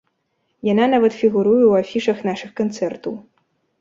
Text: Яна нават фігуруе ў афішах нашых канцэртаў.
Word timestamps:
Яна 0.69 0.85
нават 0.93 1.13
фігуруе 1.19 1.59
ў 1.67 1.73
афішах 1.85 2.17
нашых 2.31 2.51
канцэртаў. 2.61 3.13